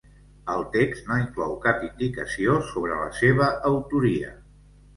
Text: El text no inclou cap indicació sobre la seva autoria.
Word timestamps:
El 0.53 0.63
text 0.75 1.11
no 1.11 1.17
inclou 1.23 1.53
cap 1.67 1.85
indicació 1.89 2.57
sobre 2.73 2.99
la 3.05 3.13
seva 3.21 3.53
autoria. 3.75 4.37